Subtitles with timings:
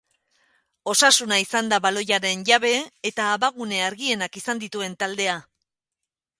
[0.93, 2.73] Osasuna izan da baloiaren jabe,
[3.11, 5.41] eta abagune argienak izan dituen taldea.